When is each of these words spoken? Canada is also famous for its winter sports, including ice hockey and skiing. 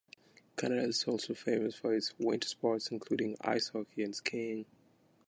Canada 0.57 0.87
is 0.87 1.03
also 1.03 1.35
famous 1.35 1.75
for 1.75 1.93
its 1.93 2.17
winter 2.17 2.47
sports, 2.47 2.87
including 2.89 3.37
ice 3.41 3.67
hockey 3.69 4.01
and 4.03 4.15
skiing. 4.15 4.65